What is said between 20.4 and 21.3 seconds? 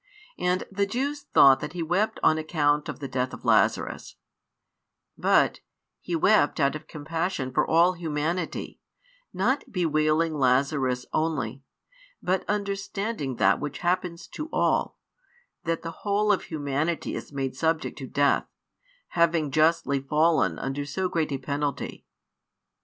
under so